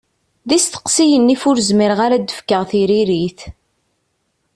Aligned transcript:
D 0.47 0.51
isteqsiyen 0.57 1.33
i 1.33 1.35
ɣef 1.35 1.43
ur 1.49 1.57
zmireɣ 1.67 1.99
ara 2.05 2.13
ad 2.17 2.23
d-fkeɣ 2.27 2.61
tiririt. 2.69 3.39